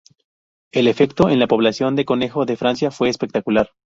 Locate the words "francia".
2.57-2.89